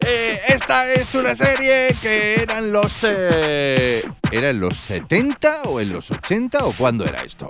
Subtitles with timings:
[0.00, 3.04] Eh, esta es una serie que era en los...
[3.04, 7.48] eh, ¿Era en los 70 o en los 80 o cuándo era esto?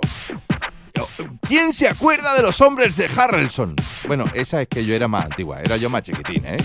[1.47, 3.75] ¿Quién se acuerda de los hombres de Harrelson?
[4.07, 6.57] Bueno, esa es que yo era más antigua, era yo más chiquitín, ¿eh?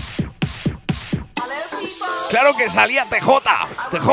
[2.29, 3.29] ¡Claro que salía TJ!
[3.91, 4.09] ¡TJ!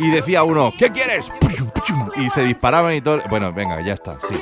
[0.00, 1.30] Y decía uno, ¿qué quieres?
[2.16, 3.22] Y se disparaban y todo.
[3.28, 4.34] Bueno, venga, ya está, sí.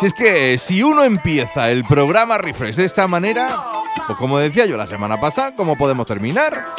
[0.00, 3.64] Si es que si uno empieza el programa Refresh de esta manera,
[4.06, 6.74] pues como decía yo la semana pasada, ¿cómo podemos terminar?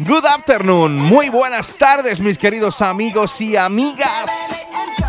[0.00, 4.64] Good afternoon, muy buenas tardes mis queridos amigos y amigas.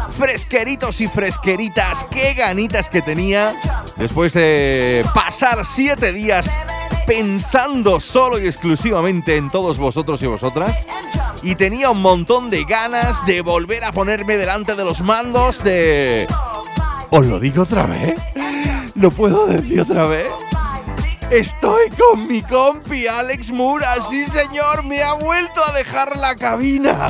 [0.10, 3.54] Fresqueritos y fresqueritas, qué ganitas que tenía
[3.98, 6.58] después de pasar siete días
[7.06, 10.76] pensando solo y exclusivamente en todos vosotros y vosotras.
[11.44, 16.28] Y tenía un montón de ganas de volver a ponerme delante de los mandos de...
[17.12, 18.16] ¿Os lo digo otra vez?
[18.96, 20.34] ¿Lo puedo decir otra vez?
[21.31, 27.06] Estoy con mi compi Alex Mura, sí señor, me ha vuelto a dejar la cabina.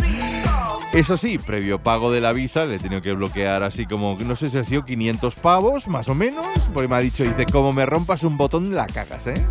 [0.92, 4.36] Eso sí, previo pago de la visa, le he tenido que bloquear así como, no
[4.36, 7.72] sé si ha sido 500 pavos, más o menos, porque me ha dicho, dice, como
[7.72, 9.46] me rompas un botón, la cagas, ¿eh?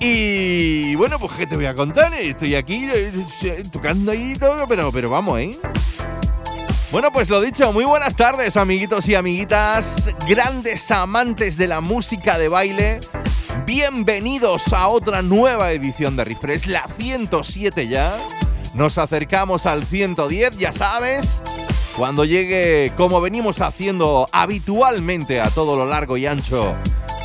[0.00, 3.12] Y bueno, pues qué te voy a contar, estoy aquí eh,
[3.70, 5.58] tocando ahí todo, pero, pero vamos, ¿eh?
[6.90, 12.38] Bueno, pues lo dicho, muy buenas tardes, amiguitos y amiguitas, grandes amantes de la música
[12.38, 13.00] de baile.
[13.66, 18.16] Bienvenidos a otra nueva edición de Refresh, la 107 ya.
[18.72, 21.42] Nos acercamos al 110, ya sabes.
[21.94, 26.74] Cuando llegue, como venimos haciendo habitualmente a todo lo largo y ancho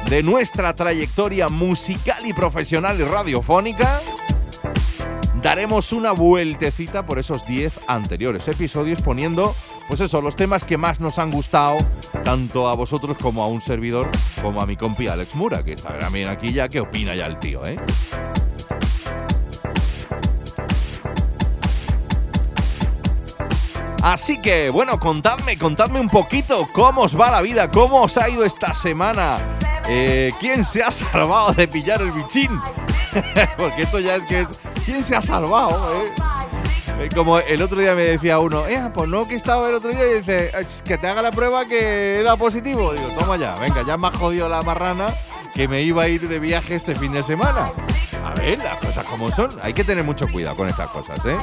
[0.10, 4.02] de nuestra trayectoria musical y profesional y radiofónica,
[5.44, 9.54] daremos una vueltecita por esos 10 anteriores episodios poniendo,
[9.90, 11.78] pues eso, los temas que más nos han gustado,
[12.24, 14.10] tanto a vosotros como a un servidor,
[14.42, 17.38] como a mi compi Alex Mura, que está también aquí ya, que opina ya el
[17.40, 17.78] tío, ¿eh?
[24.02, 28.30] Así que, bueno, contadme, contadme un poquito cómo os va la vida, cómo os ha
[28.30, 29.38] ido esta semana.
[29.90, 32.62] Eh, ¿Quién se ha salvado de pillar el bichín?
[33.58, 34.48] Porque esto ya es que es.
[34.86, 35.94] ¿Quién se ha salvado?
[35.94, 35.98] eh?
[37.00, 39.90] Eh, Como el otro día me decía uno, eh, pues no que estaba el otro
[39.92, 42.94] día y dice, "Es que te haga la prueba que da positivo.
[42.94, 45.08] Digo, toma ya, venga, ya me ha jodido la marrana
[45.56, 47.66] que me iba a ir de viaje este fin de semana.
[48.26, 49.50] A ver, las cosas como son.
[49.62, 51.38] Hay que tener mucho cuidado con estas cosas, ¿eh?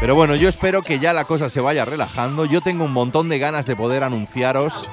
[0.00, 2.44] Pero bueno, yo espero que ya la cosa se vaya relajando.
[2.44, 4.90] Yo tengo un montón de ganas de poder anunciaros,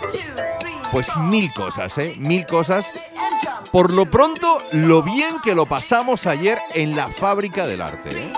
[0.91, 2.15] pues mil cosas, ¿eh?
[2.17, 2.85] Mil cosas.
[3.71, 8.09] Por lo pronto, lo bien que lo pasamos ayer en la fábrica del arte.
[8.23, 8.33] ¿eh?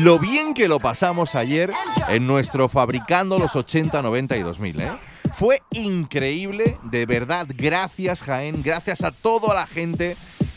[0.00, 1.72] Lo bien que lo pasamos ayer
[2.08, 4.80] en nuestro Fabricando los 80, 90 y 2000.
[4.80, 4.98] ¿eh?
[5.32, 7.46] Fue increíble, de verdad.
[7.48, 8.62] Gracias, Jaén.
[8.62, 10.14] Gracias a toda la gente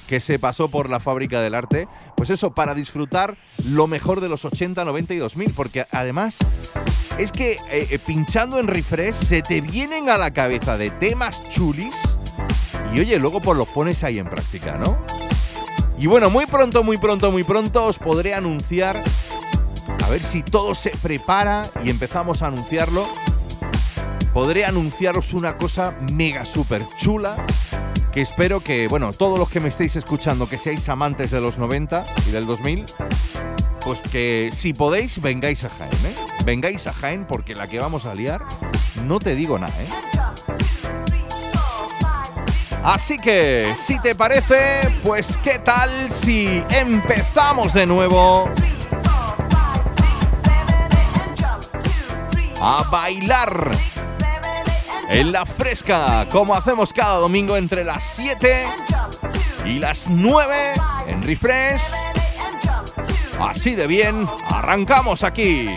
[0.10, 1.88] que se pasó por la fábrica del arte.
[2.18, 5.54] Pues eso, para disfrutar lo mejor de los 80, 90 y 2000.
[5.54, 6.40] Porque además
[7.18, 11.96] es que eh, pinchando en refresh se te vienen a la cabeza de temas chulis.
[12.94, 14.98] Y oye, luego pues los pones ahí en práctica, ¿no?
[16.00, 18.96] Y bueno, muy pronto, muy pronto, muy pronto os podré anunciar.
[20.04, 23.06] A ver si todo se prepara y empezamos a anunciarlo.
[24.34, 27.36] Podré anunciaros una cosa mega super chula
[28.14, 31.58] que espero que, bueno, todos los que me estéis escuchando, que seáis amantes de los
[31.58, 32.86] 90 y del 2000,
[33.82, 36.16] pues que si podéis, vengáis a Jaén, ¿eh?
[36.46, 38.42] Vengáis a Jaén porque la que vamos a liar,
[39.06, 39.90] no te digo nada, ¿eh?
[42.84, 48.50] Así que, si te parece, pues qué tal si empezamos de nuevo
[52.62, 53.72] a bailar
[55.10, 58.64] en la fresca, como hacemos cada domingo entre las 7
[59.66, 60.56] y las 9
[61.08, 61.94] en Refresh.
[63.40, 65.68] Así de bien, arrancamos aquí.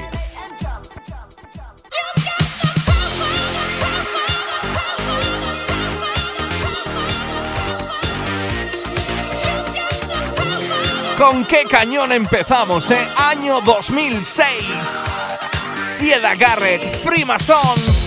[11.22, 13.08] ¿Con qué cañón empezamos, eh?
[13.16, 15.24] Año 2006.
[15.80, 18.01] Sieda Garrett, Freemasons.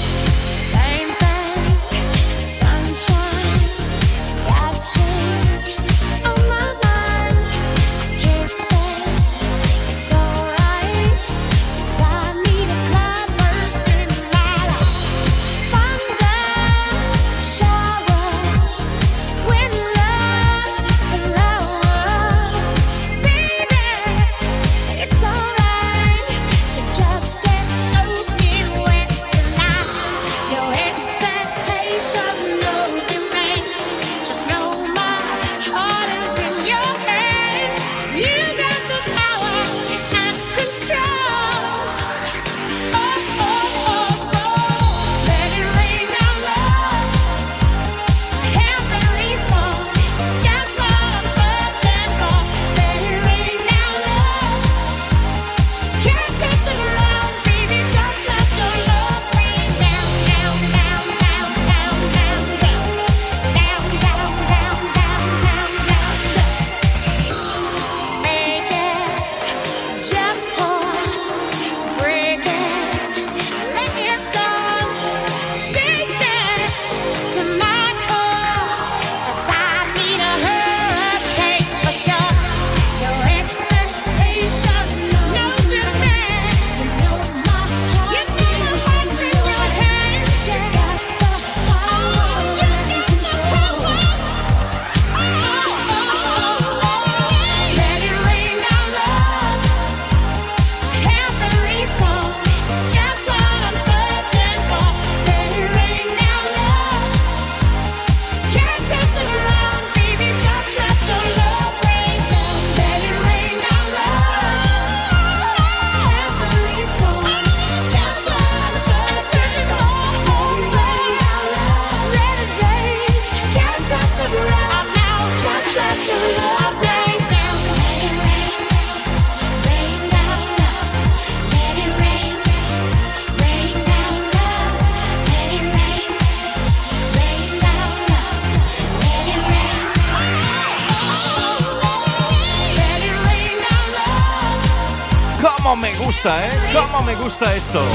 [147.15, 147.85] Gusta esto?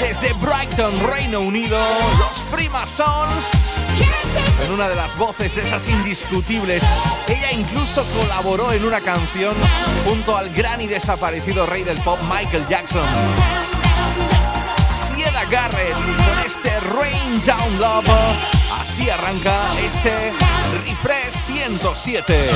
[0.00, 1.78] Desde Brighton, Reino Unido,
[2.18, 3.50] los Primasons.
[4.64, 6.82] En una de las voces de esas indiscutibles,
[7.28, 9.54] ella incluso colaboró en una canción
[10.06, 13.06] junto al gran y desaparecido rey del pop Michael Jackson.
[14.94, 18.08] Sieda Garrett con este Rain Down Love.
[18.80, 20.32] Así arranca este
[20.84, 22.50] Refresh 107.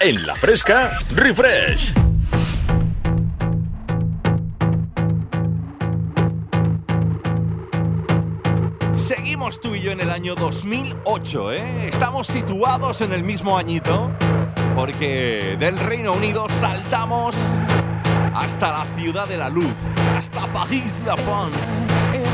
[0.00, 1.92] En la fresca, refresh.
[8.96, 11.86] Seguimos tú y yo en el año 2008, ¿eh?
[11.88, 14.12] Estamos situados en el mismo añito,
[14.76, 17.34] porque del Reino Unido saltamos
[18.34, 19.74] hasta la ciudad de la luz,
[20.16, 22.27] hasta París-la France.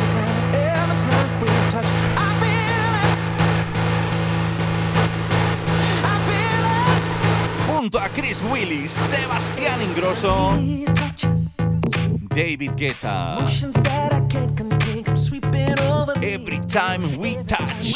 [7.85, 10.55] Junto a Chris Willis, Sebastián Ingrosso,
[12.33, 13.37] David Guetta.
[16.23, 17.93] Every time we touch.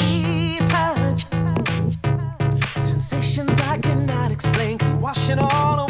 [2.81, 5.88] Sensations I cannot explain, can wash it all away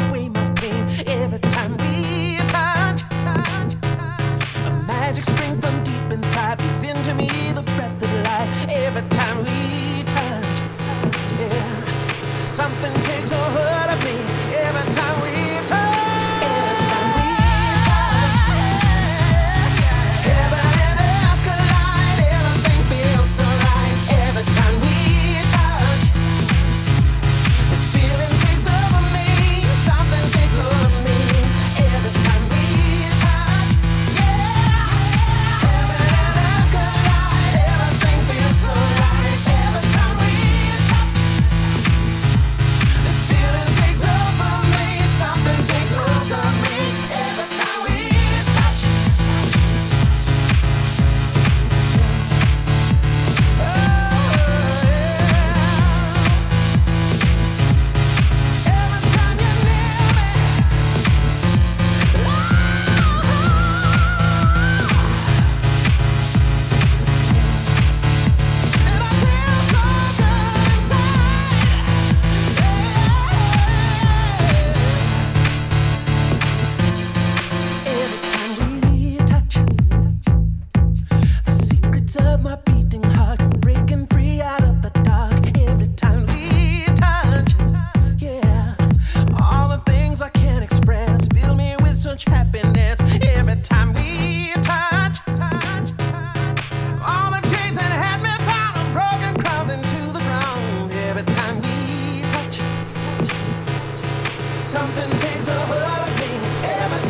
[104.70, 106.30] Something takes a hold of me
[106.62, 107.09] every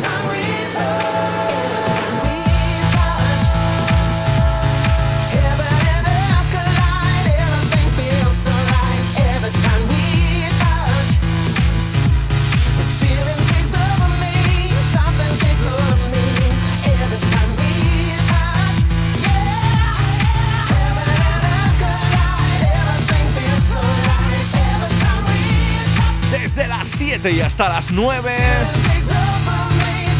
[27.29, 28.31] Y hasta las 9.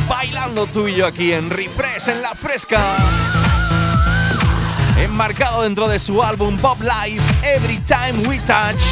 [0.08, 2.79] Bailando tú y yo aquí en Refresh, en la fresca.
[5.00, 8.84] Enmarcado dentro de su álbum Pop Life, Every Time We Touch.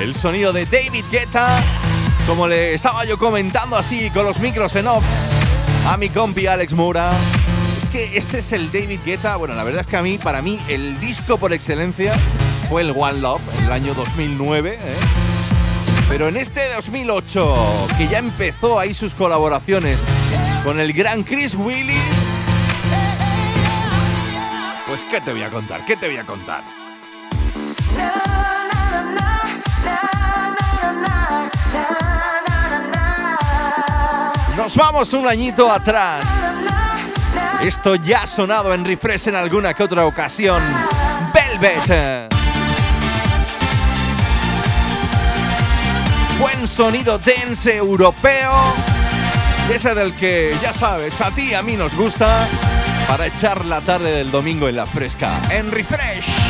[0.00, 1.62] El sonido de David Guetta.
[2.26, 5.04] Como le estaba yo comentando así con los micros en off
[5.86, 7.12] a mi compi Alex Moura.
[7.80, 9.36] Es que este es el David Guetta.
[9.36, 12.14] Bueno, la verdad es que a mí, para mí, el disco por excelencia
[12.68, 14.78] fue el One Love, el año 2009.
[14.80, 15.25] ¿eh?
[16.08, 20.02] Pero en este 2008, que ya empezó ahí sus colaboraciones
[20.64, 22.40] con el gran Chris Willis,
[24.86, 25.84] pues ¿qué te voy a contar?
[25.84, 26.62] ¿Qué te voy a contar?
[34.56, 36.62] Nos vamos un añito atrás.
[37.62, 40.62] Esto ya ha sonado en refresh en alguna que otra ocasión.
[41.32, 42.35] Velvet.
[46.38, 48.52] Buen sonido dance europeo,
[49.72, 52.46] ese del que ya sabes, a ti y a mí nos gusta,
[53.08, 56.45] para echar la tarde del domingo en la fresca, en Refresh.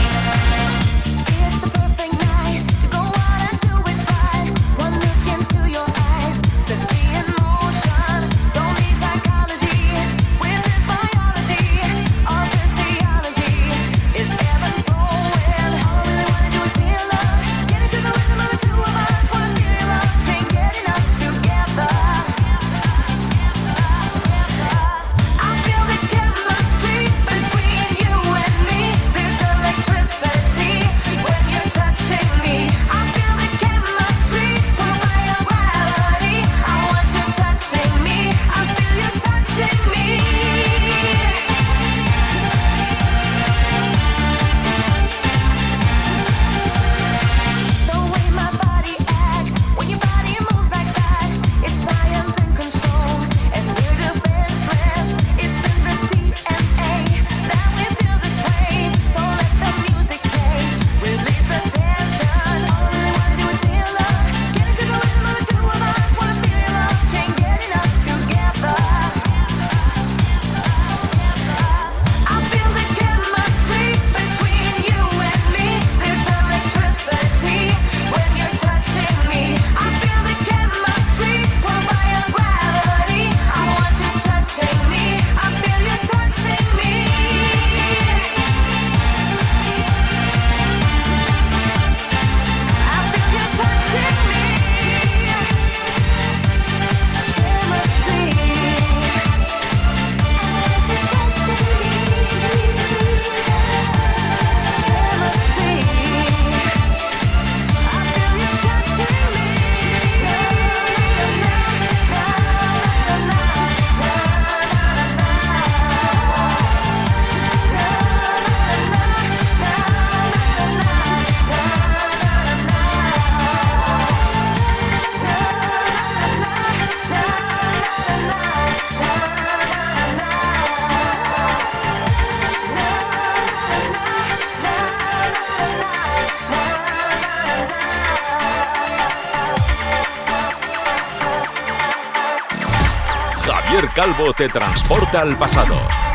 [144.32, 146.05] Te transporta al pasado.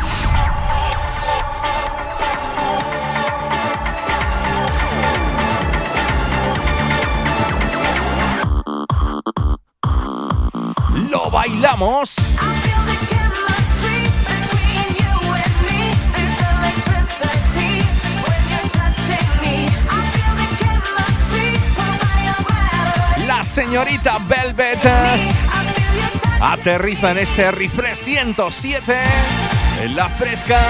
[26.62, 28.94] Aterriza en este Refresh 107
[29.82, 30.60] en la fresca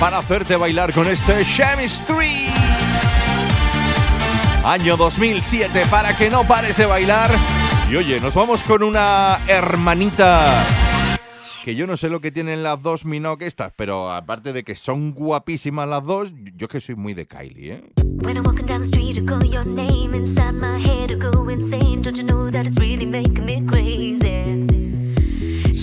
[0.00, 2.46] para hacerte bailar con este Chemistry.
[4.64, 7.30] Año 2007 para que no pares de bailar.
[7.90, 10.64] Y oye, nos vamos con una hermanita
[11.62, 14.74] que yo no sé lo que tienen las dos Minogue estas, pero aparte de que
[14.74, 17.84] son guapísimas las dos, yo que soy muy de Kylie, ¿eh?
[18.22, 21.50] When I'm walking down the street, I call your name inside my head, I go
[21.50, 22.02] insane.
[22.02, 24.63] Don't you know that it's really making me crazy?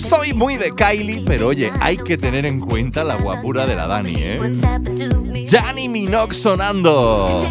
[0.02, 3.86] Soy muy de Kylie, pero oye, hay que tener en cuenta la guapura de la
[3.86, 4.40] Dani, ¿eh?
[5.50, 7.46] Dani Minogue sonando.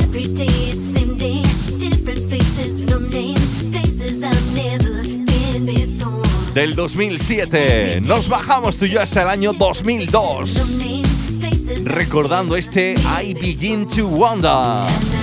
[6.54, 10.82] Del 2007, nos bajamos tú y yo hasta el año 2002.
[11.86, 15.21] Recordando este I Begin to Wonder.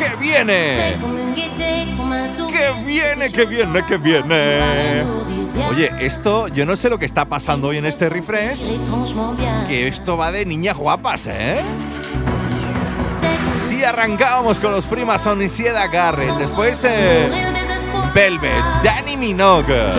[0.00, 0.96] ¡Que viene!
[1.34, 5.04] ¡Que viene, que viene, que viene!
[5.68, 8.78] Oye, esto, yo no sé lo que está pasando hoy en este refresh.
[9.68, 11.60] Que esto va de niñas guapas, ¿eh?
[13.68, 16.34] Sí, arrancábamos con los primas Son y Sieda Garrett.
[16.36, 17.28] Después, eh,
[18.14, 19.90] Velvet, Danny Minogue.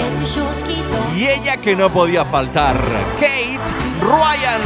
[1.16, 2.76] Y ella que no podía faltar,
[3.20, 3.60] Kate
[4.02, 4.62] Ryan.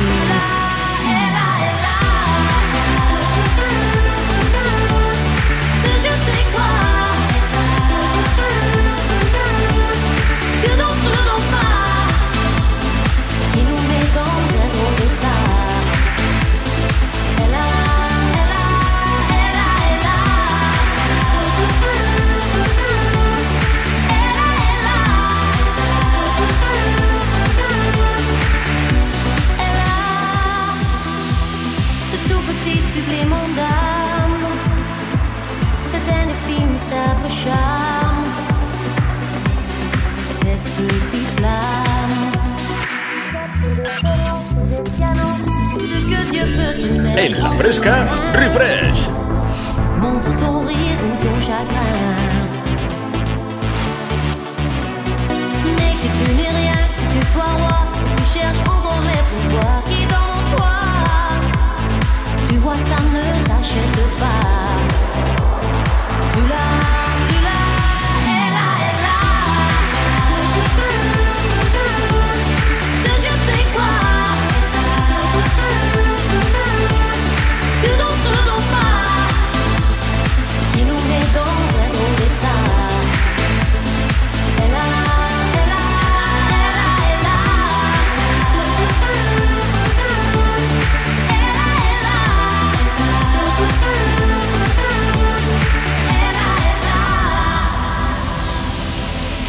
[46.88, 49.10] En la fresca, refresh.
[50.00, 52.16] Montre ton rire ou ton chagrin.
[55.76, 57.78] Mais que tu n'es rien, que tu sois roi,
[58.18, 60.76] tu cherches encore les pouvoirs qui dans toi.
[62.48, 64.65] Tu vois, ça ne s'achète pas.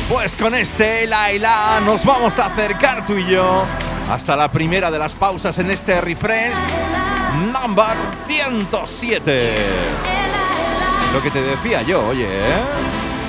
[0.09, 3.65] Pues con este Laila nos vamos a acercar tú y yo
[4.09, 6.55] hasta la primera de las pausas en este refresh
[7.53, 7.97] number
[8.29, 9.53] 107.
[11.13, 12.63] Lo que te decía yo, oye, ¿eh?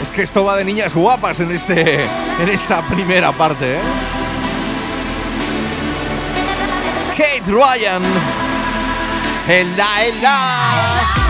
[0.04, 3.82] es que esto va de niñas guapas en este en esta primera parte, ¿eh?
[7.18, 8.04] Kate Ryan,
[9.48, 11.27] el Laila.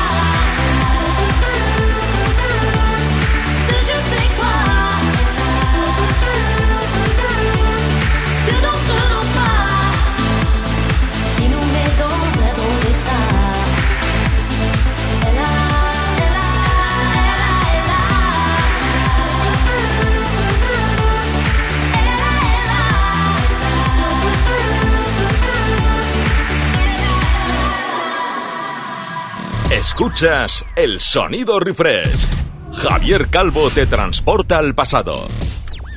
[29.99, 32.27] Escuchas el sonido refresh.
[32.71, 35.27] Javier Calvo te transporta al pasado.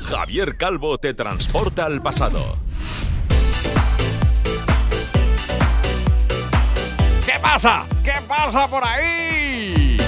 [0.05, 2.57] Javier Calvo te transporta al pasado.
[7.27, 7.85] ¿Qué pasa?
[8.03, 9.99] ¿Qué pasa por ahí?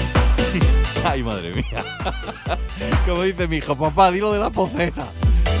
[1.05, 1.83] Ay, madre mía.
[3.05, 5.05] Como dice mi hijo, papá, dilo de la poceta.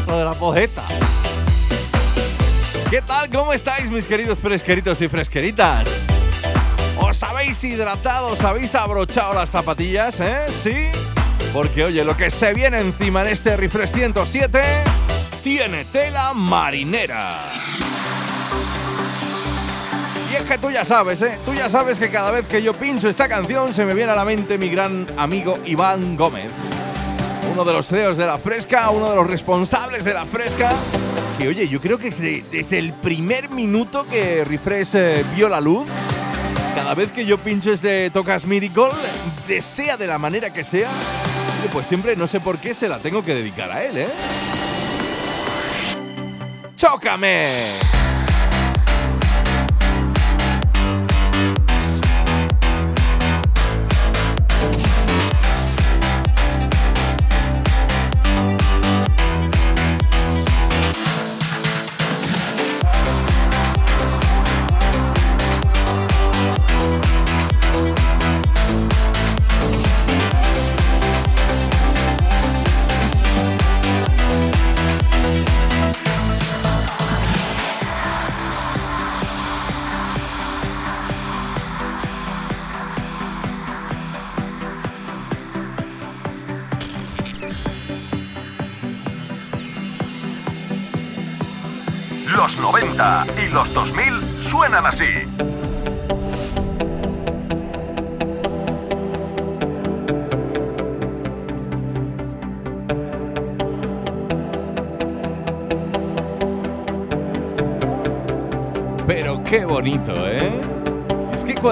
[0.07, 0.81] Lo de la poceta.
[2.89, 3.29] ¿Qué tal?
[3.29, 6.02] ¿Cómo estáis, mis queridos fresqueritos y fresqueritas?
[7.13, 8.29] ¿Os habéis hidratado?
[8.29, 10.47] ¿Os habéis abrochado las zapatillas, eh?
[10.49, 10.87] ¿Sí?
[11.53, 14.59] Porque, oye, lo que se viene encima en este Refresh 107
[15.43, 17.39] tiene tela marinera.
[20.31, 21.37] Y es que tú ya sabes, ¿eh?
[21.45, 24.15] Tú ya sabes que cada vez que yo pincho esta canción se me viene a
[24.15, 26.49] la mente mi gran amigo Iván Gómez.
[27.51, 30.71] Uno de los CEOs de La Fresca, uno de los responsables de La Fresca.
[31.37, 35.61] Que oye, yo creo que desde, desde el primer minuto que Refresh eh, vio la
[35.61, 35.87] luz,
[36.75, 38.89] cada vez que yo pincho este Tocas Miracle,
[39.47, 40.89] desea de la manera que sea,
[41.71, 44.09] pues siempre no sé por qué se la tengo que dedicar a él, ¿eh?
[46.75, 48.02] ¡Chócame!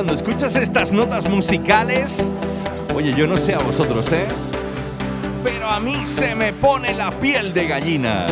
[0.01, 2.35] Cuando escuchas estas notas musicales,
[2.95, 4.25] oye, yo no sé a vosotros, ¿eh?
[5.43, 8.25] Pero a mí se me pone la piel de gallina.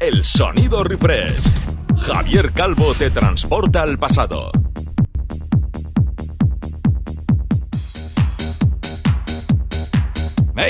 [0.00, 1.40] El sonido refresh.
[1.96, 4.52] Javier Calvo te transporta al pasado.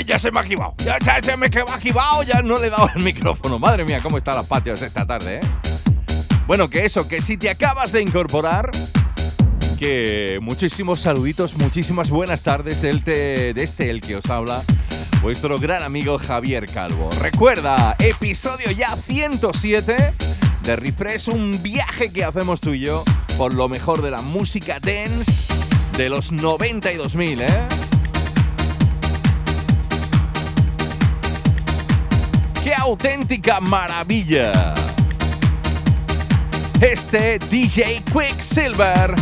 [0.07, 0.73] Ya se me ha activado.
[0.85, 2.23] Ya, se me ha activado.
[2.23, 3.59] Ya no le he dado el micrófono.
[3.59, 5.41] Madre mía, cómo están las patios esta tarde, ¿eh?
[6.47, 8.71] Bueno, que eso, que si te acabas de incorporar,
[9.77, 14.63] que muchísimos saluditos, muchísimas buenas tardes del te- de este el que os habla,
[15.21, 17.09] vuestro gran amigo Javier Calvo.
[17.19, 20.13] Recuerda, episodio ya 107
[20.63, 23.03] de Refresh, un viaje que hacemos tú y yo
[23.37, 25.53] por lo mejor de la música dance
[25.97, 27.47] de los 90 y 2000, ¿eh?
[32.63, 34.73] ¡Qué auténtica maravilla!
[36.79, 39.15] Este DJ Quicksilver.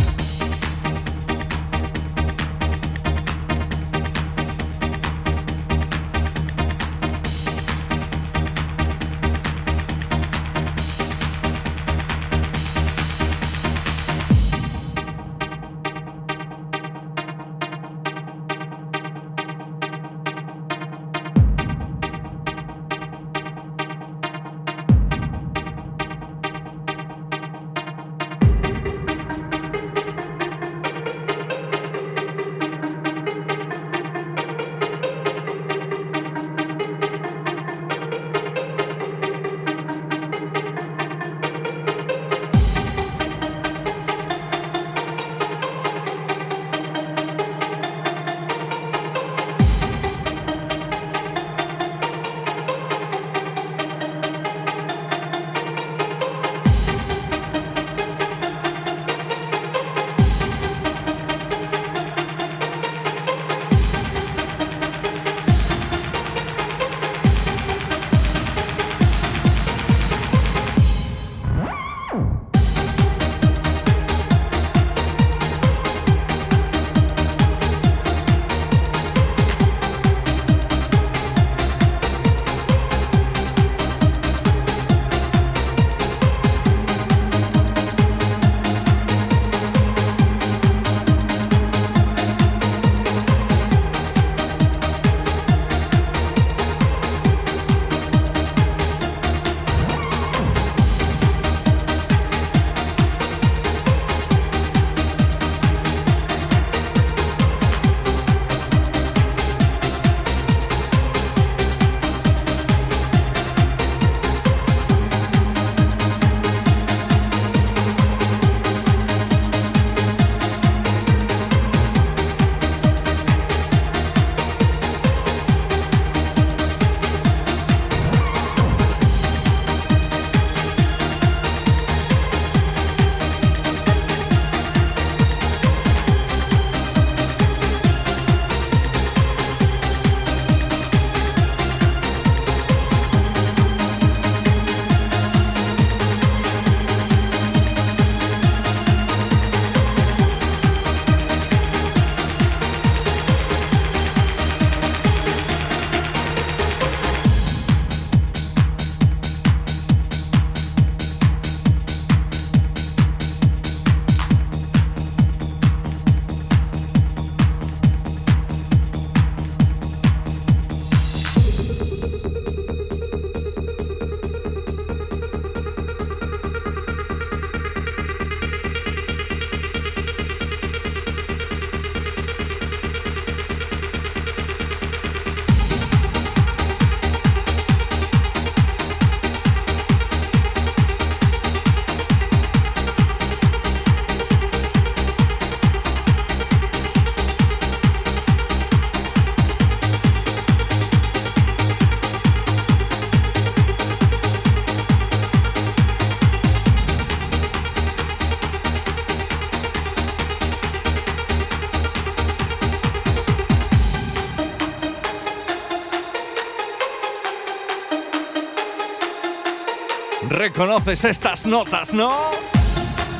[220.60, 222.12] Reconoces estas notas, ¿no?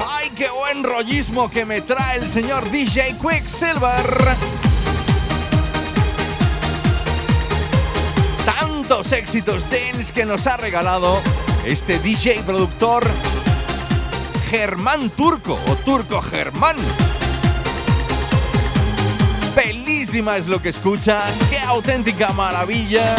[0.06, 4.36] ¡Ay, qué buen rollismo que me trae el señor DJ Quicksilver!
[8.44, 11.22] Tantos éxitos dance que nos ha regalado
[11.64, 13.10] este DJ productor
[14.50, 16.76] Germán Turco o Turco Germán.
[19.56, 23.16] Belísima es lo que escuchas, qué auténtica maravilla.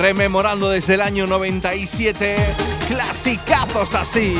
[0.00, 2.34] Rememorando desde el año 97
[2.88, 4.34] clasicazos así.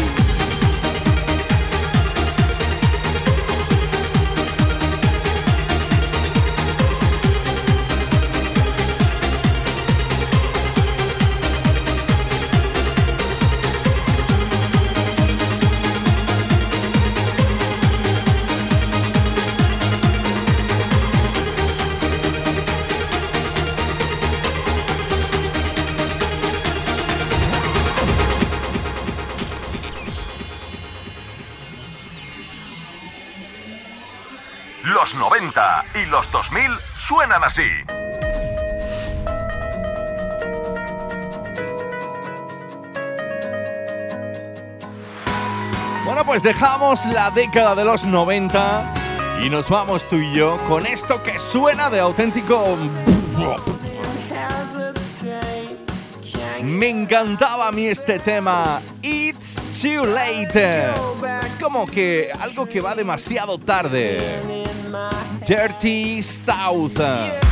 [37.11, 37.65] Suenan así.
[46.05, 48.95] Bueno, pues dejamos la década de los 90
[49.43, 52.79] y nos vamos tú y yo con esto que suena de auténtico...
[56.63, 60.93] Me encantaba a mí este tema, It's Too Late.
[61.45, 64.19] Es como que algo que va demasiado tarde.
[65.51, 67.50] Dirty South.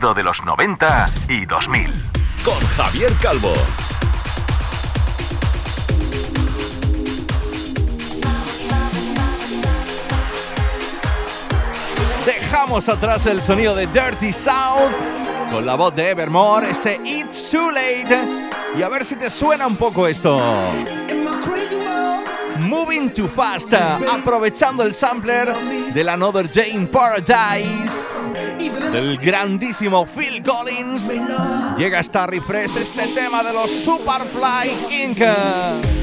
[0.00, 1.86] Sonido de los 90 y 2000.
[2.44, 3.52] Con Javier Calvo.
[12.24, 14.90] Dejamos atrás el sonido de Dirty South
[15.50, 18.48] con la voz de Evermore, ese It's Too Late.
[18.78, 20.40] Y a ver si te suena un poco esto.
[22.60, 25.48] Moving Too Fast, aprovechando el sampler
[25.92, 28.09] del Another Jane Paradise
[28.92, 31.12] del grandísimo Phil Collins.
[31.76, 35.99] Llega hasta refresh este tema de los Superfly Inc.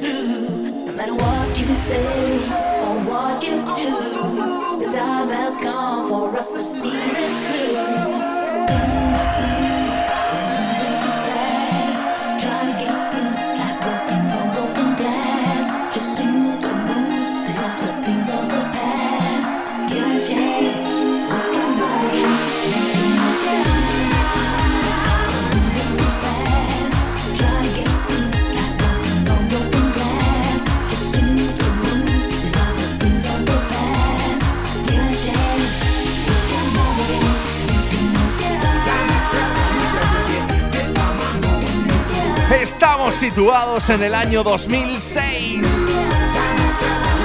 [0.00, 0.86] through.
[0.86, 2.02] No matter what you say
[2.82, 8.35] or what you do, the time has come for us to see this through.
[43.06, 46.10] estamos situados en el año 2006.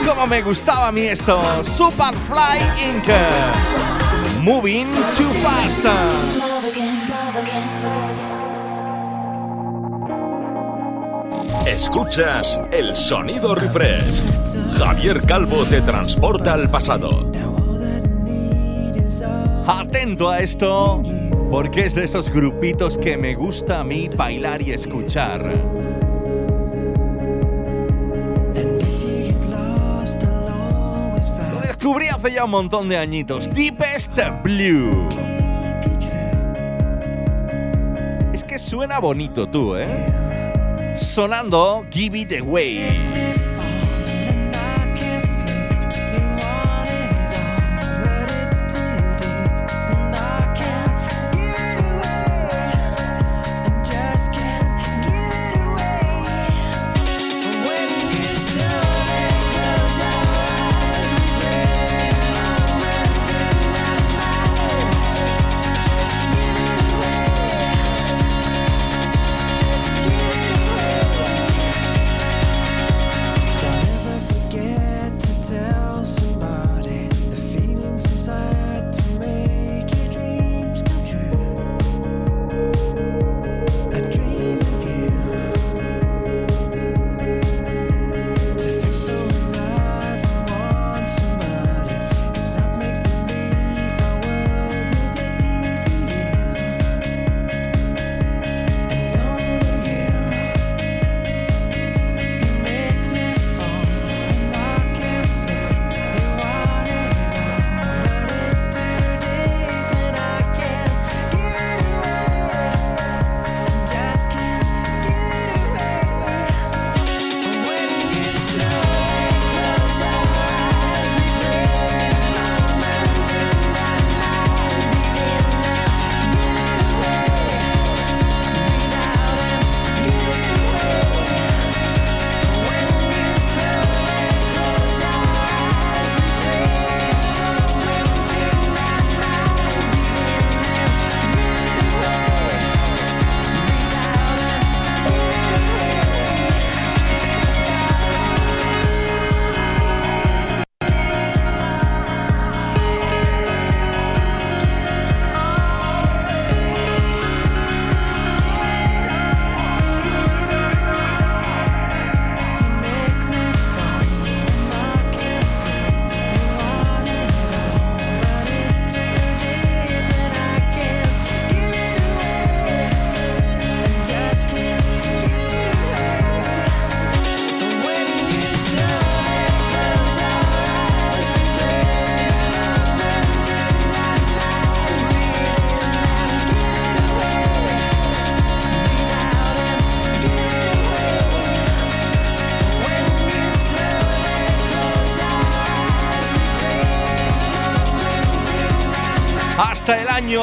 [0.08, 3.08] Como me gustaba a mí esto, Superfly Inc.
[4.42, 5.86] Moving too fast.
[11.66, 14.78] Escuchas el sonido refresh.
[14.78, 17.32] Javier Calvo te transporta al pasado.
[19.68, 21.02] Atento a esto
[21.52, 25.44] porque es de esos grupitos que me gusta a mí bailar y escuchar.
[31.54, 33.54] Lo descubrí hace ya un montón de añitos.
[33.54, 35.10] Deepest Blue.
[38.32, 40.96] Es que suena bonito tú, ¿eh?
[40.98, 43.31] Sonando Give It Away.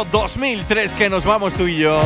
[0.04, 2.00] 2003 que nos vamos tú y yo.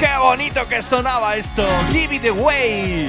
[0.00, 1.66] ¡Qué bonito que sonaba esto!
[1.90, 3.08] ¡Give it away!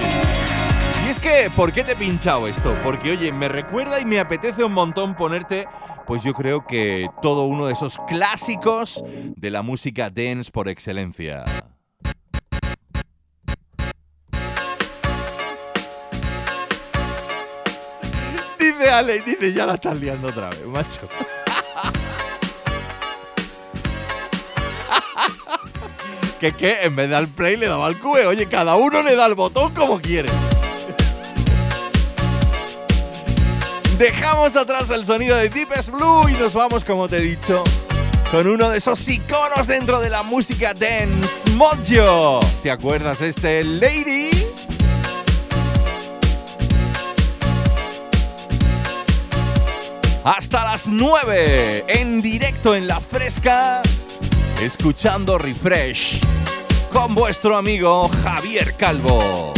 [1.05, 2.73] Y es que, ¿por qué te he pinchado esto?
[2.83, 5.67] Porque, oye, me recuerda y me apetece un montón ponerte,
[6.05, 9.03] pues yo creo que todo uno de esos clásicos
[9.35, 11.43] de la música dance por excelencia.
[18.59, 21.09] Dice Ale, dice, ya la estás liando otra vez, macho.
[26.39, 28.25] Que que en vez de al play le daba al QE.
[28.25, 30.29] Oye, cada uno le da el botón como quiere.
[33.97, 37.63] Dejamos atrás el sonido de Deepest Blue y nos vamos, como te he dicho,
[38.29, 42.39] con uno de esos iconos dentro de la música dance, Mojo.
[42.61, 44.29] ¿Te acuerdas de este Lady?
[50.23, 53.81] Hasta las 9, en directo en la fresca,
[54.61, 56.19] escuchando Refresh
[56.91, 59.53] con vuestro amigo Javier Calvo.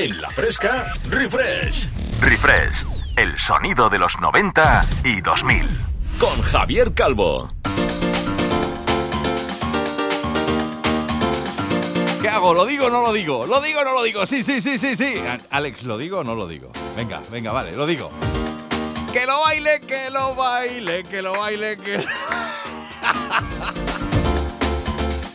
[0.00, 1.86] En la fresca, refresh.
[2.22, 2.86] Refresh,
[3.16, 5.68] el sonido de los 90 y 2000.
[6.18, 7.50] Con Javier Calvo.
[12.22, 12.54] ¿Qué hago?
[12.54, 13.44] ¿Lo digo o no lo digo?
[13.44, 14.24] ¿Lo digo o no lo digo?
[14.24, 15.22] Sí, sí, sí, sí, sí.
[15.50, 16.72] Alex, ¿lo digo o no lo digo?
[16.96, 18.10] Venga, venga, vale, lo digo.
[19.12, 22.02] Que lo baile, que lo baile, que lo baile, que...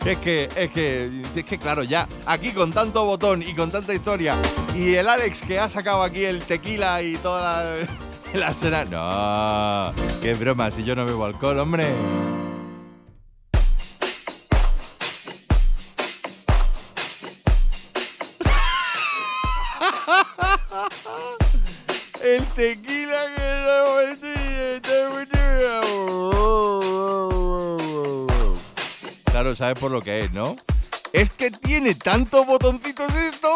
[0.06, 3.92] Es que, es que, es que claro, ya aquí con tanto botón y con tanta
[3.92, 4.36] historia
[4.72, 7.86] y el Alex que ha sacado aquí el tequila y toda la,
[8.34, 8.84] la cena.
[8.84, 9.92] No,
[10.22, 11.88] qué broma, si yo no bebo alcohol, hombre.
[29.46, 30.56] Claro, sabes por lo que es, ¿no?
[31.12, 33.54] Es que tiene tantos botoncitos esto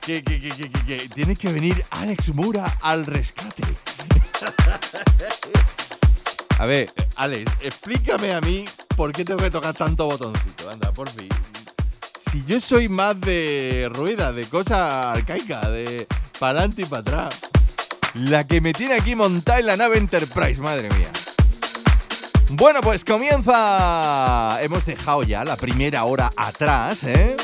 [0.00, 3.62] que, que, tiene que venir Alex Mura al rescate.
[6.58, 8.64] A ver, Alex, explícame a mí
[8.96, 10.70] por qué tengo que tocar tanto botoncito.
[10.70, 11.28] Anda, por fin.
[12.32, 16.06] Si yo soy más de rueda, de cosa arcaica, de
[16.38, 17.40] para adelante y para atrás.
[18.14, 21.10] La que me tiene aquí montada en la nave Enterprise, madre mía.
[22.52, 24.58] Bueno, pues comienza.
[24.60, 27.36] Hemos dejado ya la primera hora atrás, ¿eh?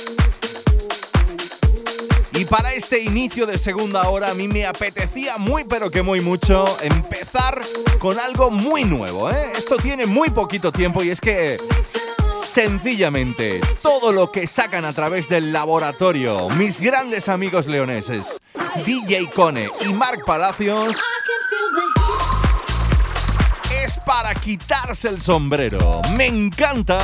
[2.32, 6.20] Y para este inicio de segunda hora a mí me apetecía muy pero que muy
[6.20, 7.62] mucho empezar
[7.98, 9.52] con algo muy nuevo, ¿eh?
[9.56, 11.58] Esto tiene muy poquito tiempo y es que
[12.42, 18.40] sencillamente todo lo que sacan a través del laboratorio mis grandes amigos leoneses,
[18.84, 20.96] DJ Cone y Mark Palacios,
[23.86, 26.02] es para quitarse el sombrero.
[26.16, 26.98] Me encanta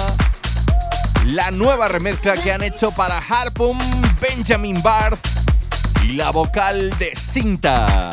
[1.26, 3.78] la nueva remezcla que han hecho para Harpoon,
[4.20, 5.24] Benjamin Barth
[6.02, 8.10] y la vocal de Cinta.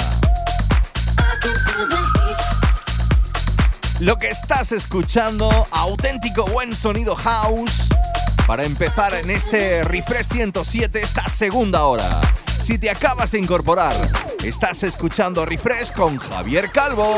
[4.00, 7.90] Lo que estás escuchando, auténtico buen sonido house,
[8.46, 12.22] para empezar en este Refresh 107, esta segunda hora.
[12.62, 13.96] Si te acabas de incorporar,
[14.44, 17.18] estás escuchando Refresh con Javier Calvo.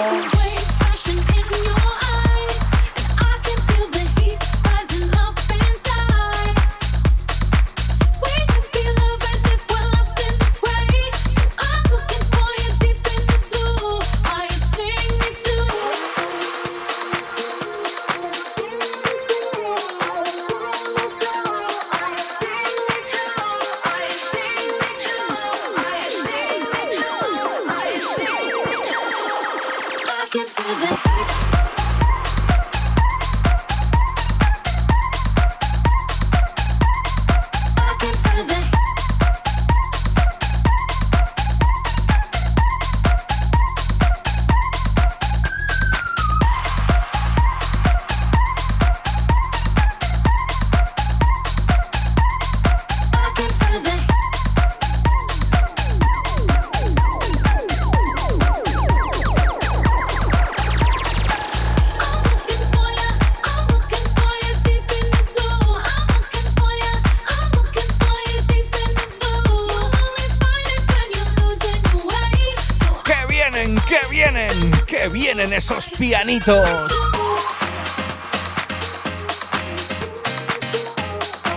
[76.02, 76.92] Pianitos!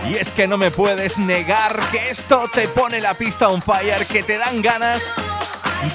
[0.07, 4.05] Y es que no me puedes negar que esto te pone la pista on fire,
[4.05, 5.03] que te dan ganas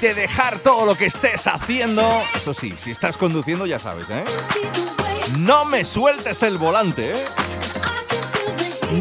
[0.01, 2.24] de dejar todo lo que estés haciendo.
[2.34, 4.24] Eso sí, si estás conduciendo ya sabes, ¿eh?
[5.38, 7.24] No me sueltes el volante, ¿eh?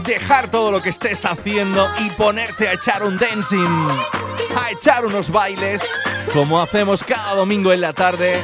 [0.06, 3.88] Dejar todo lo que estés haciendo y ponerte a echar un dancing,
[4.56, 5.90] a echar unos bailes,
[6.34, 8.40] como hacemos cada domingo en la tarde,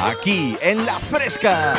[0.00, 1.74] aquí en La Fresca.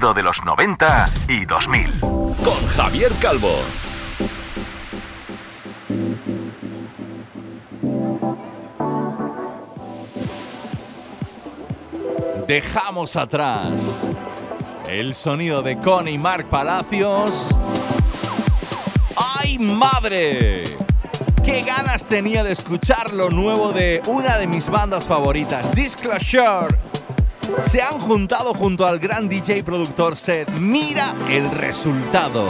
[0.00, 2.00] De los 90 y 2000.
[2.00, 3.52] Con Javier Calvo.
[12.48, 14.10] Dejamos atrás
[14.88, 17.54] el sonido de Connie Mark Palacios.
[19.38, 20.64] ¡Ay, madre!
[21.44, 26.89] ¡Qué ganas tenía de escuchar lo nuevo de una de mis bandas favoritas, Disclosure!
[27.58, 30.50] Se han juntado junto al gran DJ productor Seth.
[30.50, 32.48] Mira el resultado.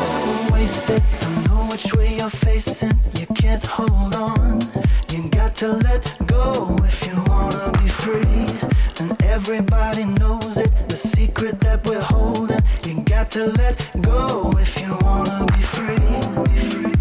[9.41, 10.71] everybody knows it.
[10.89, 12.63] The secret that we're holding.
[12.85, 17.00] You got to let go if you wanna be free.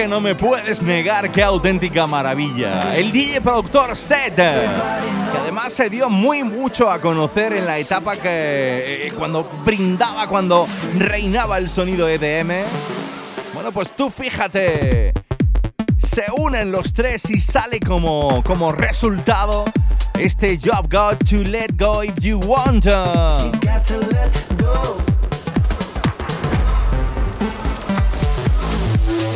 [0.00, 2.96] Que no me puedes negar qué auténtica maravilla.
[2.96, 8.16] El DJ productor Seth, que además se dio muy mucho a conocer en la etapa
[8.16, 12.64] que eh, cuando brindaba, cuando reinaba el sonido EDM.
[13.52, 15.12] Bueno, pues tú fíjate,
[15.98, 19.66] se unen los tres y sale como, como resultado
[20.18, 22.86] este Job Got to Let Go If You Want.
[22.86, 24.49] Got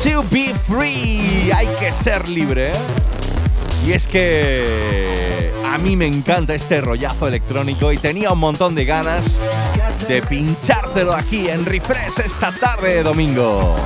[0.04, 2.72] to be free, hay que ser libre.
[2.72, 2.74] ¿eh?
[3.86, 8.84] Y es que a mí me encanta este rollazo electrónico y tenía un montón de
[8.84, 9.42] ganas
[10.06, 13.76] de pinchártelo aquí en Refresh esta tarde de domingo.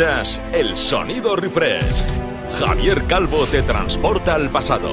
[0.00, 2.06] El sonido refresh.
[2.58, 4.92] Javier Calvo te transporta al pasado.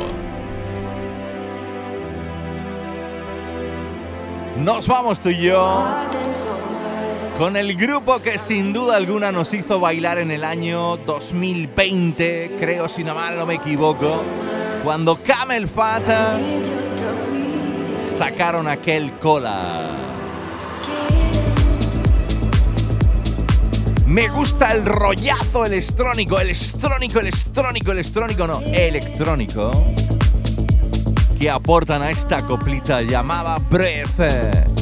[4.57, 5.87] Nos vamos tú y yo
[7.37, 12.89] con el grupo que sin duda alguna nos hizo bailar en el año 2020, creo
[12.89, 14.21] si no mal no me equivoco,
[14.83, 16.03] cuando Camel Fat
[18.13, 20.06] sacaron aquel cola.
[24.17, 29.69] Me gusta el rollazo electrónico, electrónico, electrónico, electrónico, no, electrónico,
[31.39, 34.76] que aportan a esta coplita llamada Breath.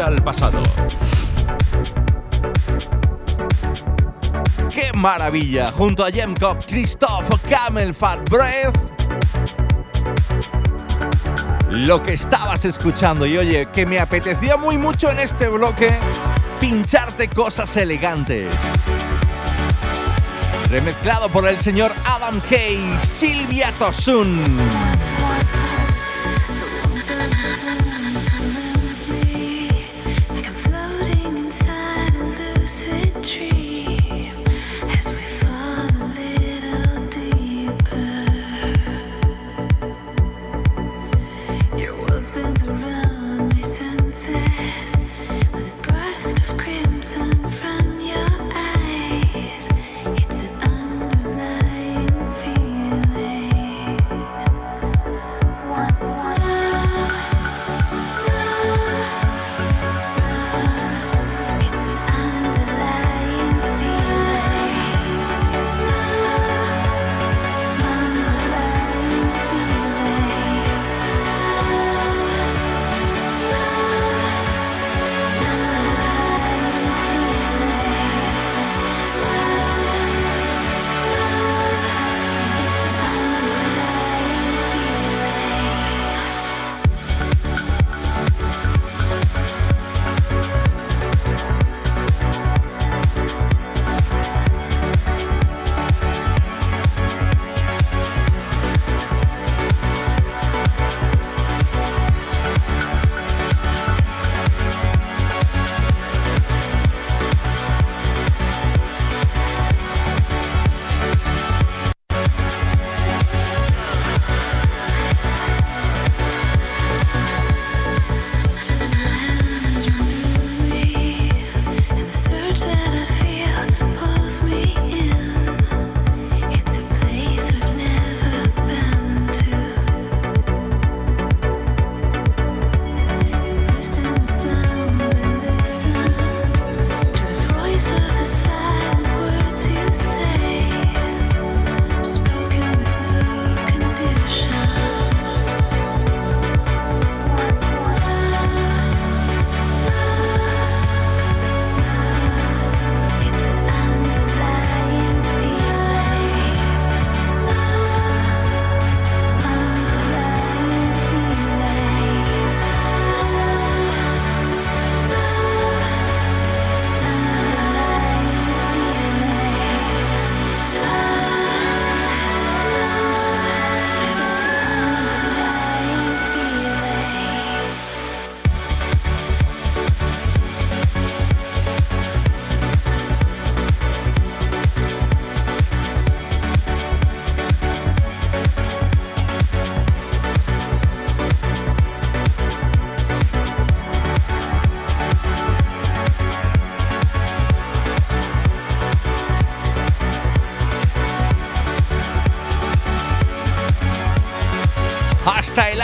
[0.00, 0.62] Al pasado.
[4.72, 5.70] ¡Qué maravilla!
[5.72, 8.76] Junto a Jemcop, Christoph, Camel Fat Breath.
[11.70, 15.94] Lo que estabas escuchando y oye, que me apetecía muy mucho en este bloque
[16.60, 18.54] pincharte cosas elegantes.
[20.70, 24.85] Remezclado por el señor Adam Kay, Silvia Tosun.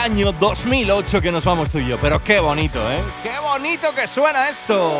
[0.02, 1.96] Año 2008 que nos vamos tú y yo.
[1.98, 3.00] Pero qué bonito, ¿eh?
[3.22, 4.92] ¡Qué bonito que suena esto!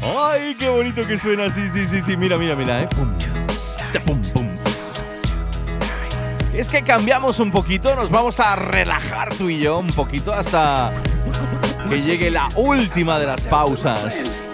[0.00, 1.50] ¡Ay, qué bonito que suena!
[1.50, 2.16] Sí, sí, sí, sí.
[2.16, 2.88] Mira, mira, mira, ¿eh?
[2.94, 3.12] Pum,
[3.92, 4.54] te, pum, pum.
[6.52, 10.92] Es que cambiamos un poquito, nos vamos a relajar tú y yo un poquito hasta
[11.88, 14.52] que llegue la última de las pausas.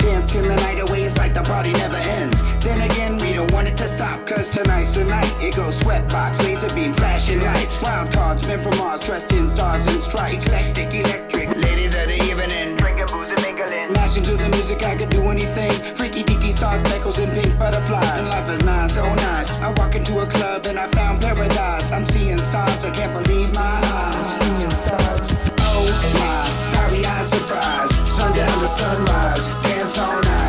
[2.60, 4.19] Then again, we don't want it to stop, cause
[4.50, 5.32] tonight's the night.
[5.40, 7.82] It goes sweatbox, laser beam, flashing lights.
[7.82, 10.50] Wild cards, men from Mars, dressed in stars and stripes.
[10.50, 12.76] Hectic, electric, ladies of the evening.
[12.76, 13.92] Drinking booze and mingling.
[13.92, 15.70] Matching to the music, I could do anything.
[15.94, 18.18] Freaky deaky stars, speckles, and pink butterflies.
[18.18, 19.60] And life is nice, so nice.
[19.60, 21.92] I walk into a club and I found paradise.
[21.92, 24.26] I'm seeing stars, I can't believe my eyes.
[24.38, 25.28] Seeing stars.
[25.60, 27.90] Oh my, starry eyes surprise.
[28.08, 30.39] Sundown to sunrise, dance all night.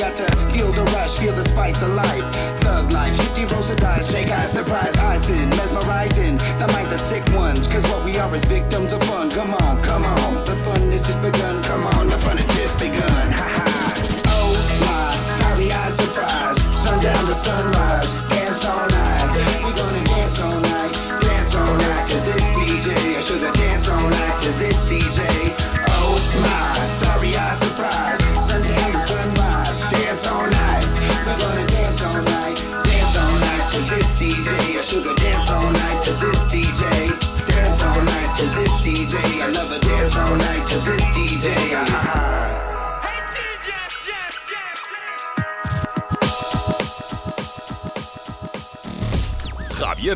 [0.00, 2.24] got to feel the rush, feel the spice of life.
[2.62, 4.10] Thug life, shifty of dice.
[4.10, 6.38] shake eyes, surprise eyes in, mesmerizing.
[6.58, 8.99] The minds are sick ones, cause what we are is victims of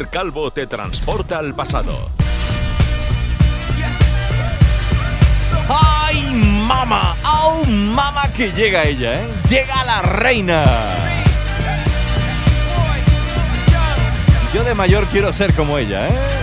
[0.02, 2.10] Calvo te transporta al pasado.
[5.68, 7.14] ¡Ay, mama!
[7.24, 9.28] ¡Oh, mama que llega ella, eh!
[9.48, 10.64] ¡Llega la reina!
[14.52, 16.08] Yo de mayor quiero ser como ella.
[16.08, 16.34] Eh.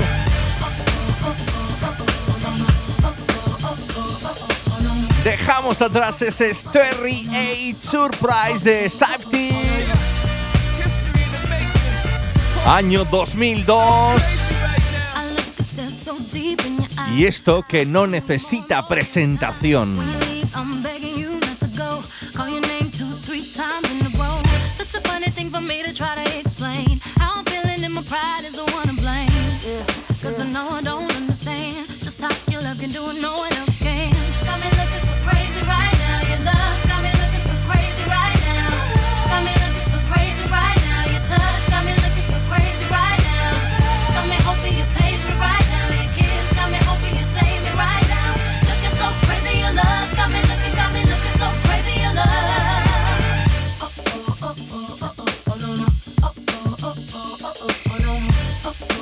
[5.23, 9.30] Dejamos atrás ese Sterry 8 Surprise de Steve
[12.71, 14.53] año 2002.
[17.13, 20.20] Y esto que no necesita presentación.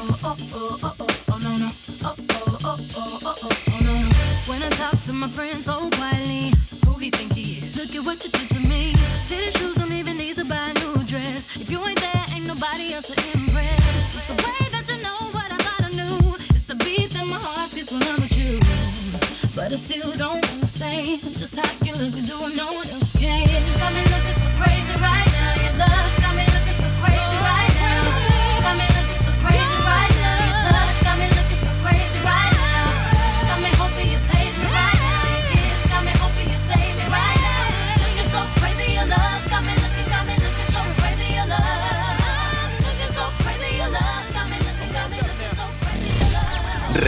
[0.09, 1.69] oh oh oh oh oh no no.
[2.03, 4.09] Oh oh oh oh oh oh no no.
[4.51, 6.51] When I talk to my friends so quietly,
[6.85, 7.77] who he think he is?
[7.77, 8.48] Look at what you did.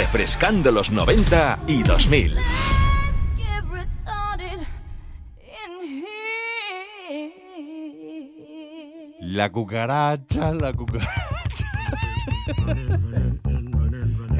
[0.02, 2.36] refrescando los 90 y 2000.
[9.20, 11.66] La cucaracha, la cucaracha.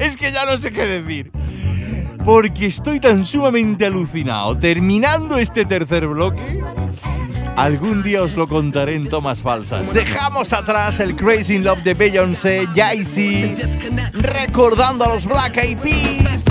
[0.00, 1.30] es que ya no sé qué decir.
[2.24, 4.58] Porque estoy tan sumamente alucinado.
[4.58, 6.60] Terminando este tercer bloque
[7.56, 9.92] Algún día os lo contaré en tomas falsas.
[9.92, 13.68] Dejamos atrás el Crazy Love de Beyoncé, Jay-Z,
[14.14, 16.44] recordando a los Black Eyed Peas.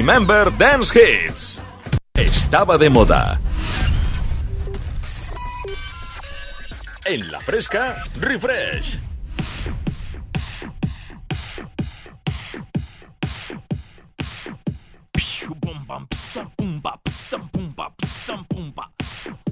[0.00, 1.62] Remember Dance Hits.
[2.14, 3.38] Estaba de moda.
[7.04, 8.98] En la fresca, refresh.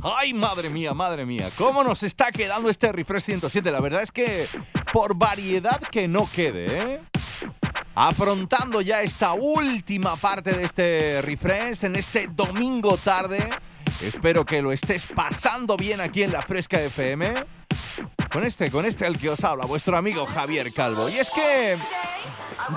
[0.03, 3.71] Ay, madre mía, madre mía, cómo nos está quedando este Refresh 107.
[3.71, 4.49] La verdad es que
[4.95, 7.01] por variedad que no quede, ¿eh?
[8.01, 13.51] Afrontando ya esta última parte de este refresh en este domingo tarde.
[14.01, 17.35] Espero que lo estés pasando bien aquí en la Fresca FM.
[18.31, 21.09] Con este, con este al que os habla, vuestro amigo Javier Calvo.
[21.09, 21.77] Y es que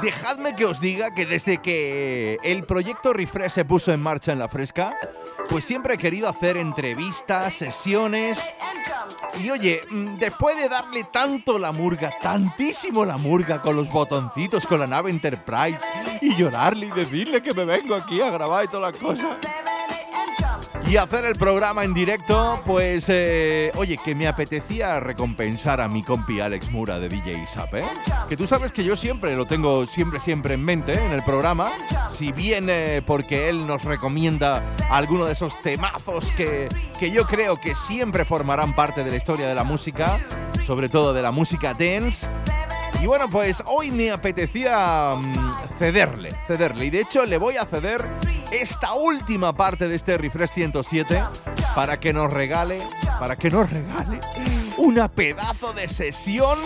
[0.02, 4.40] dejadme que os diga que desde que el proyecto Refresh se puso en marcha en
[4.40, 4.98] la Fresca,
[5.50, 8.54] pues siempre he querido hacer entrevistas, sesiones.
[9.40, 14.66] Y oye, mm, después de darle tanto la murga, tantísimo la murga con los botoncitos,
[14.66, 15.80] con la nave Enterprise,
[16.22, 19.38] y llorarle y decirle que me vengo aquí a grabar y toda la cosa.
[20.92, 26.04] Y hacer el programa en directo, pues, eh, oye, que me apetecía recompensar a mi
[26.04, 27.84] compi Alex Mura de DJ Zap, ¿eh?
[28.28, 31.70] Que tú sabes que yo siempre lo tengo siempre, siempre en mente en el programa.
[32.10, 36.68] Si bien eh, porque él nos recomienda alguno de esos temazos que,
[37.00, 40.20] que yo creo que siempre formarán parte de la historia de la música,
[40.66, 42.28] sobre todo de la música dance.
[43.00, 46.86] Y bueno, pues hoy me apetecía mm, cederle, cederle.
[46.86, 48.06] Y de hecho le voy a ceder
[48.52, 51.24] esta última parte de este Refresh 107
[51.74, 52.80] para que nos regale,
[53.20, 54.20] para que nos regale
[54.78, 56.60] una pedazo de sesión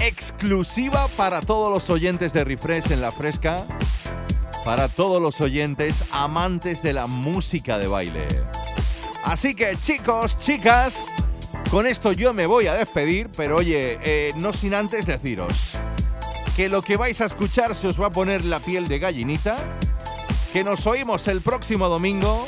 [0.00, 3.56] exclusiva para todos los oyentes de Refresh en la fresca,
[4.64, 8.26] para todos los oyentes amantes de la música de baile.
[9.24, 11.06] Así que chicos, chicas,
[11.74, 15.72] con esto yo me voy a despedir, pero oye, eh, no sin antes deciros
[16.54, 19.56] que lo que vais a escuchar se os va a poner la piel de gallinita,
[20.52, 22.44] que nos oímos el próximo domingo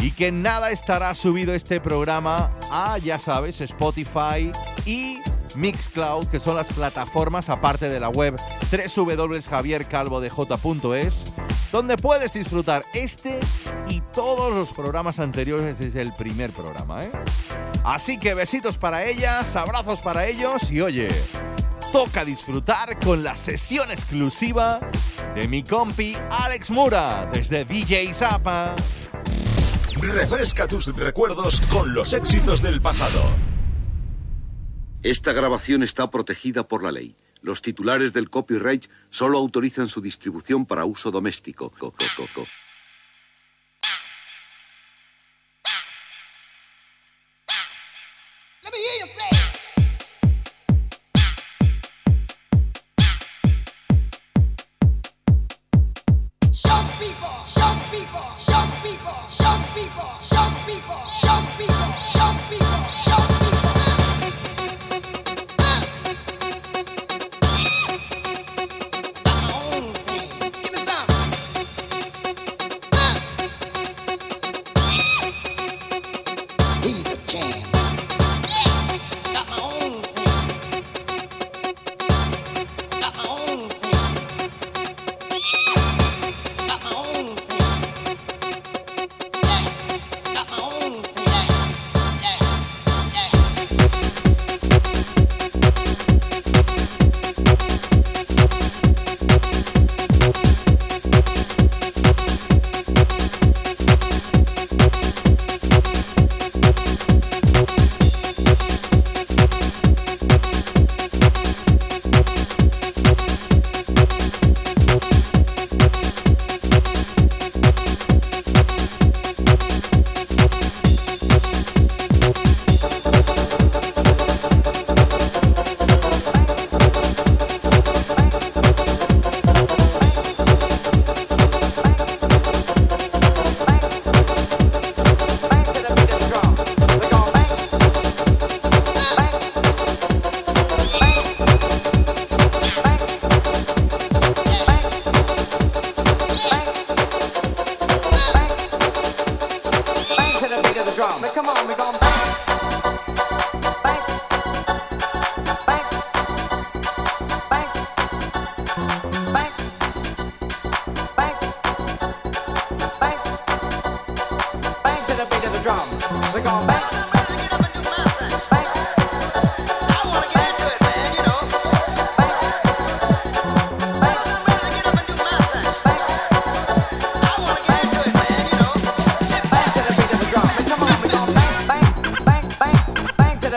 [0.00, 4.52] y que nada estará subido este programa a, ya sabes, Spotify
[4.86, 5.18] y
[5.56, 8.36] Mixcloud, que son las plataformas aparte de la web
[8.70, 11.24] www.javiercalvodej.es,
[11.72, 13.40] donde puedes disfrutar este
[13.88, 17.02] y todos los programas anteriores desde el primer programa.
[17.02, 17.10] ¿eh?
[17.84, 21.08] Así que besitos para ellas, abrazos para ellos y oye,
[21.92, 24.80] toca disfrutar con la sesión exclusiva
[25.34, 28.74] de mi compi Alex Mura desde DJ Zapa.
[30.00, 33.22] Refresca tus recuerdos con los éxitos del pasado.
[35.02, 37.16] Esta grabación está protegida por la ley.
[37.42, 41.70] Los titulares del copyright solo autorizan su distribución para uso doméstico.
[41.78, 42.46] Co- co- co-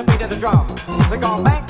[0.06, 0.18] bang,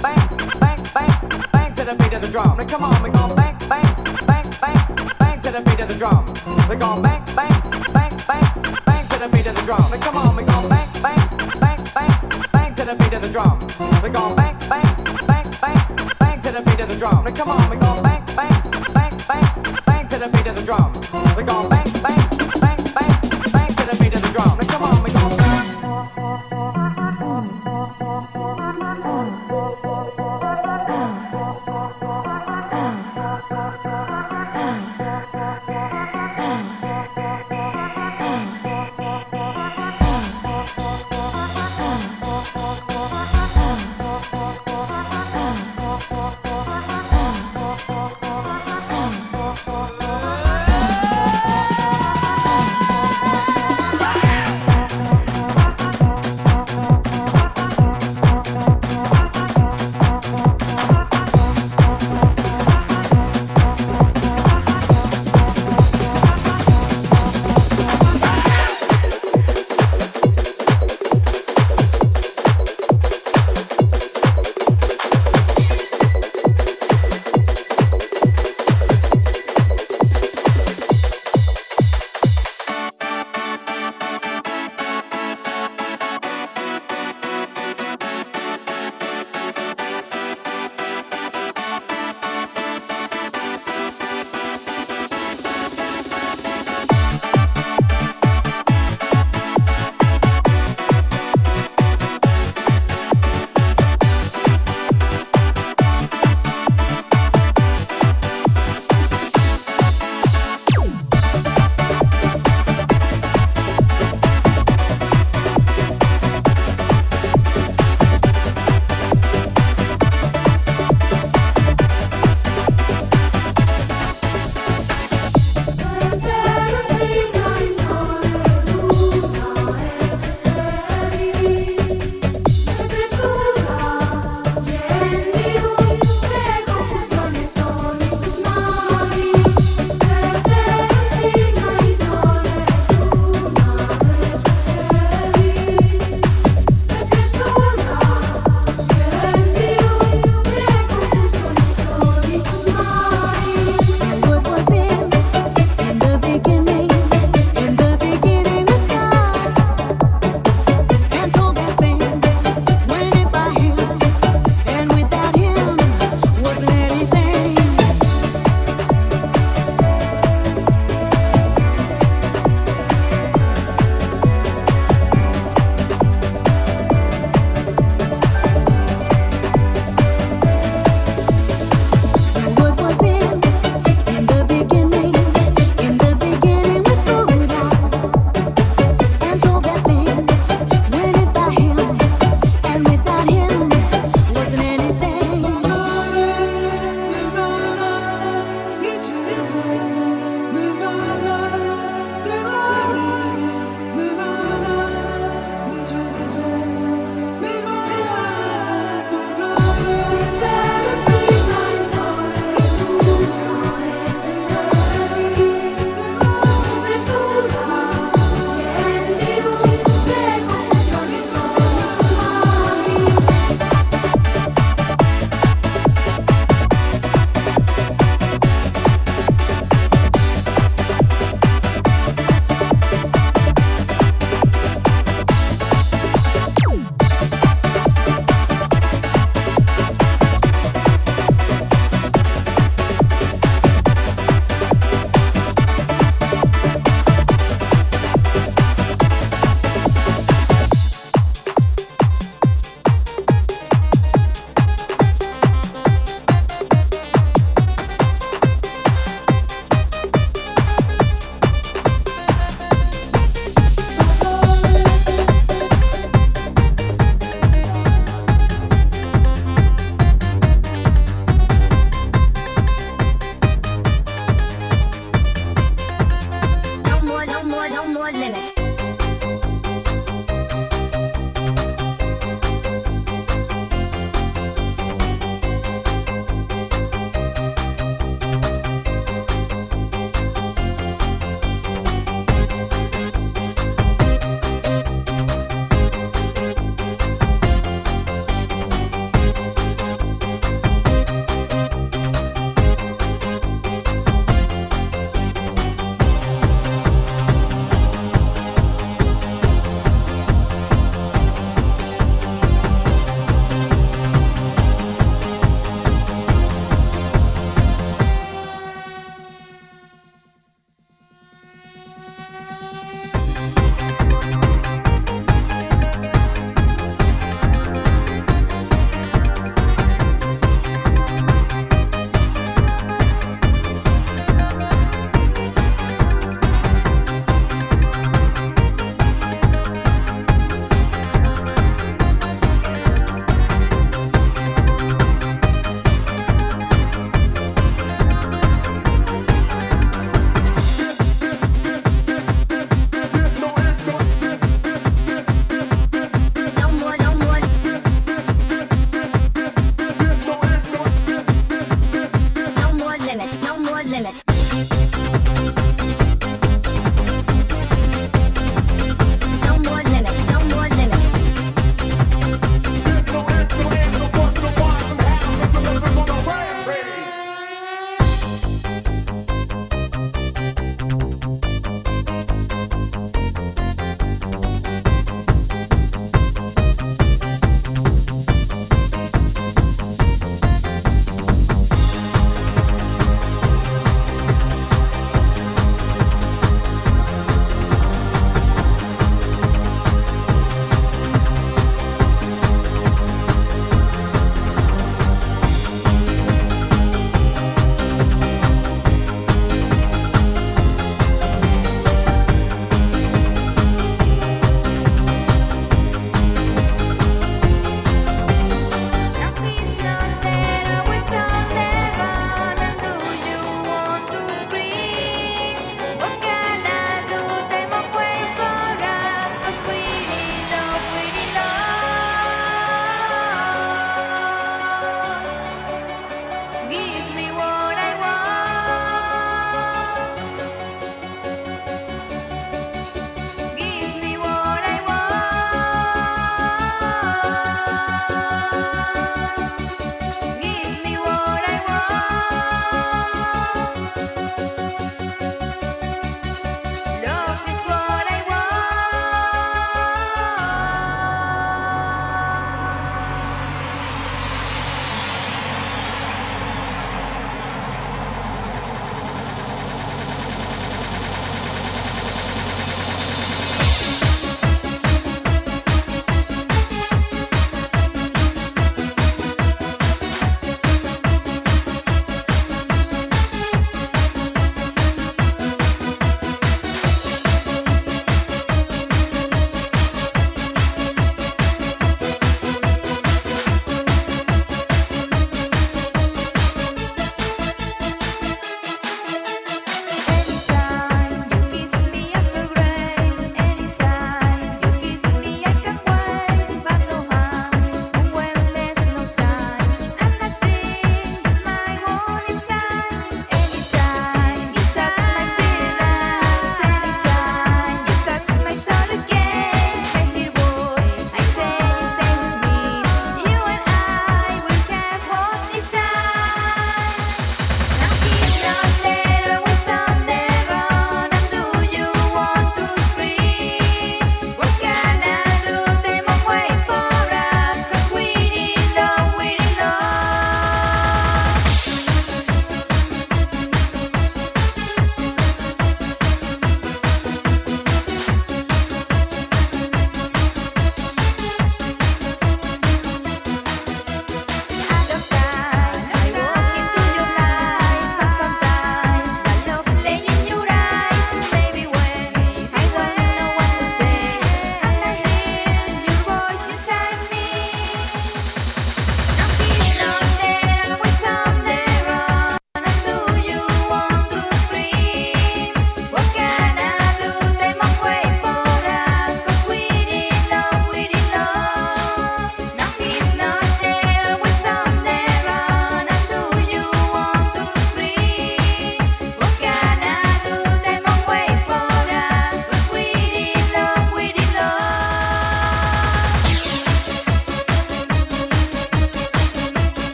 [0.00, 0.18] bang,
[0.60, 1.12] bang, bang
[1.52, 2.56] bang to the beat of the drum.
[2.56, 3.86] Now come on, we gon' bang, bang,
[4.26, 4.78] bang, bang,
[5.18, 6.24] bang to the beat of the drum.
[6.68, 7.50] We gon' bang, bang,
[7.92, 8.46] bang, bang,
[8.86, 9.82] bang to the beat of the drum.
[9.90, 11.18] Now come on, we gon' bang, bang,
[11.60, 12.12] bang, bang,
[12.52, 13.58] bang to the beat of the drum.
[14.02, 14.94] We gon' bang, bang,
[15.26, 15.80] bang, bang,
[16.20, 17.24] bang to the beat of the drum.
[17.24, 18.62] Now come on, we gon' bang, bang,
[18.94, 19.46] bang, bang,
[19.86, 20.92] bang to the beat of the drum.
[21.36, 21.71] We gon'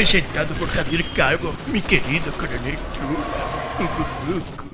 [0.00, 4.69] Presentado por Javier Calvo, mi querido coronel Trula.